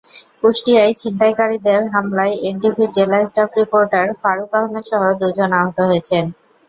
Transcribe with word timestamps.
কুষ্টিয়ায় 0.41 0.93
ছিনতাইকারীদের 0.93 1.81
হামলায় 1.93 2.35
এনটিভির 2.43 2.89
জেলা 2.97 3.19
staff 3.25 3.49
reporter 3.59 4.05
Faruk 4.21 4.51
আহমেদসহ 4.55 5.01
দুজন 5.21 5.51
আহত 5.59 5.77
হয়েছেন। 5.89 6.23